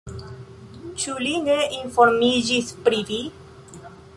[1.03, 3.21] Ĉu li ne informiĝis pri vi?